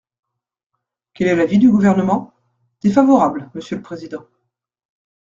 Quel 1.13 1.27
est 1.27 1.35
l’avis 1.35 1.59
du 1.59 1.69
Gouvernement? 1.69 2.33
Défavorable, 2.81 3.51
monsieur 3.53 3.75
le 3.77 3.83
président. 3.83 4.25